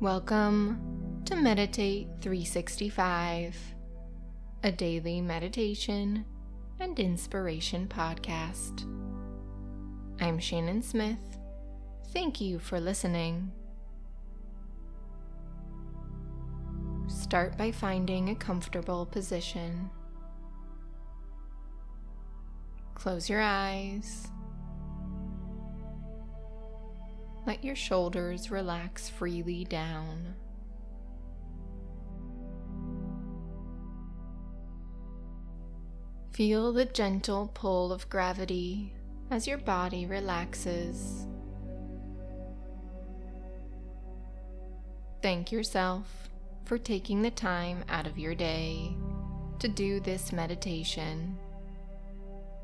[0.00, 3.54] Welcome to Meditate 365,
[4.62, 6.24] a daily meditation
[6.78, 8.90] and inspiration podcast.
[10.18, 11.36] I'm Shannon Smith.
[12.14, 13.52] Thank you for listening.
[17.06, 19.90] Start by finding a comfortable position.
[22.94, 24.28] Close your eyes.
[27.46, 30.34] Let your shoulders relax freely down.
[36.32, 38.94] Feel the gentle pull of gravity
[39.30, 41.26] as your body relaxes.
[45.22, 46.30] Thank yourself
[46.64, 48.96] for taking the time out of your day
[49.58, 51.36] to do this meditation,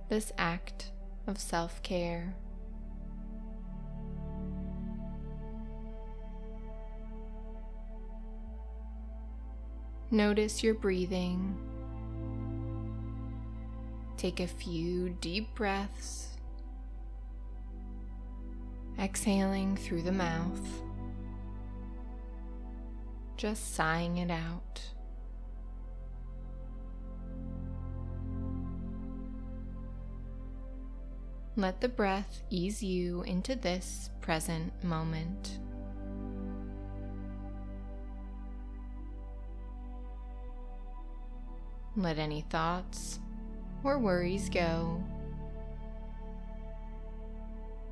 [0.09, 0.93] this act
[1.27, 2.35] of self care.
[10.11, 11.57] Notice your breathing.
[14.17, 16.29] Take a few deep breaths,
[18.99, 20.61] exhaling through the mouth,
[23.37, 24.81] just sighing it out.
[31.57, 35.59] Let the breath ease you into this present moment.
[41.97, 43.21] Let any thoughts
[43.83, 45.03] or worries go.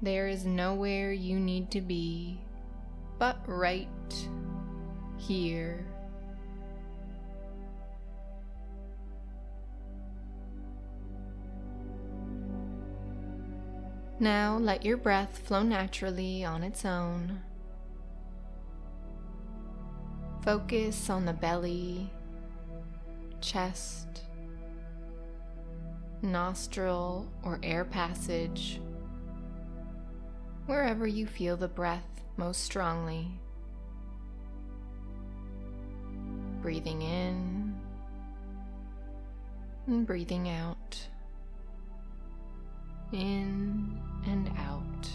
[0.02, 2.38] There is nowhere you need to be
[3.18, 3.88] but right
[5.16, 5.86] here.
[14.20, 17.40] Now let your breath flow naturally on its own.
[20.42, 22.10] Focus on the belly
[23.44, 24.22] chest,
[26.22, 28.80] nostril, or air passage,
[30.66, 33.28] wherever you feel the breath most strongly.
[36.62, 37.74] Breathing in
[39.86, 41.06] and breathing out,
[43.12, 45.08] in and out.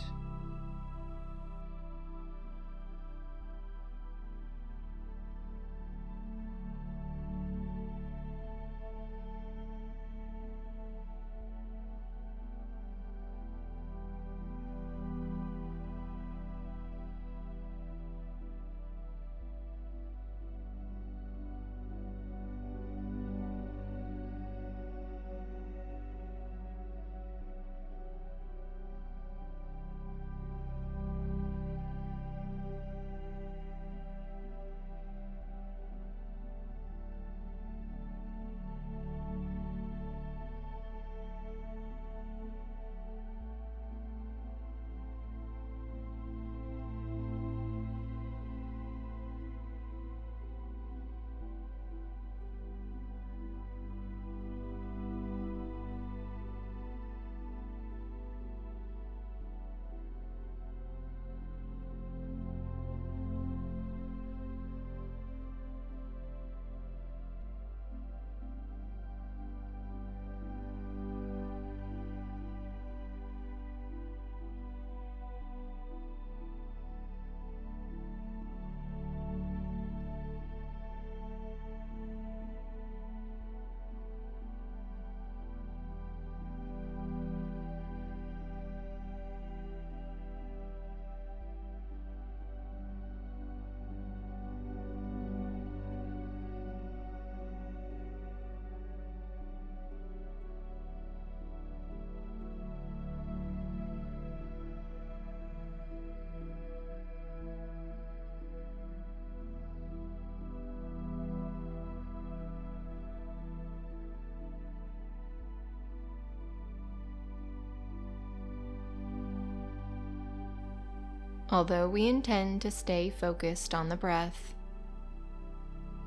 [121.51, 124.53] Although we intend to stay focused on the breath,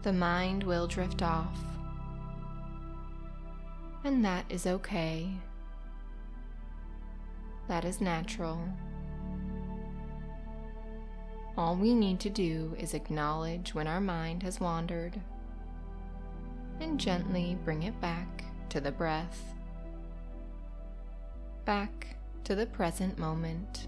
[0.02, 1.58] the mind will drift off.
[4.04, 5.30] And that is okay.
[7.66, 8.60] That is natural.
[11.56, 15.20] All we need to do is acknowledge when our mind has wandered
[16.80, 19.54] and gently bring it back to the breath,
[21.64, 23.86] back to the present moment.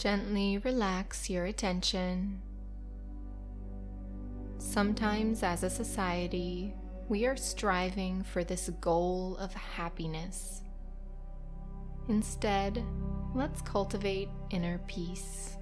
[0.00, 2.40] Gently relax your attention.
[4.56, 6.72] Sometimes, as a society,
[7.10, 10.62] we are striving for this goal of happiness.
[12.08, 12.82] Instead,
[13.34, 15.58] let's cultivate inner peace.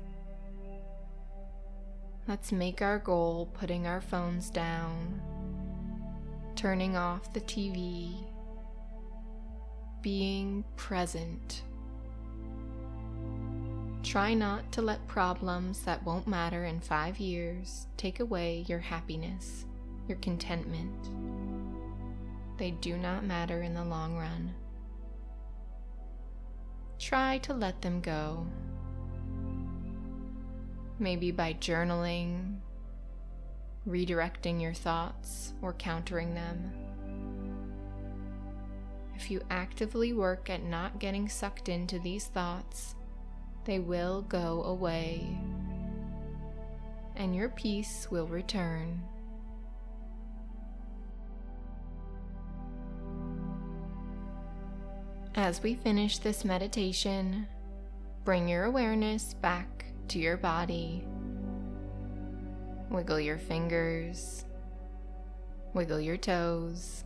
[2.28, 5.20] Let's make our goal putting our phones down,
[6.54, 8.24] turning off the TV,
[10.00, 11.64] being present
[14.08, 19.66] Try not to let problems that won't matter in five years take away your happiness,
[20.08, 21.10] your contentment.
[22.56, 24.54] They do not matter in the long run.
[26.98, 28.46] Try to let them go.
[30.98, 32.60] Maybe by journaling,
[33.86, 36.72] redirecting your thoughts, or countering them.
[39.14, 42.94] If you actively work at not getting sucked into these thoughts,
[43.64, 45.26] they will go away,
[47.16, 49.02] and your peace will return.
[55.34, 57.46] As we finish this meditation,
[58.24, 61.04] bring your awareness back to your body.
[62.90, 64.44] Wiggle your fingers,
[65.74, 67.04] wiggle your toes,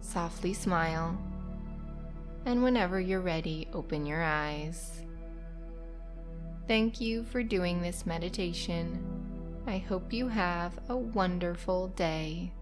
[0.00, 1.18] softly smile,
[2.46, 5.03] and whenever you're ready, open your eyes.
[6.66, 9.04] Thank you for doing this meditation.
[9.66, 12.52] I hope you have a wonderful day.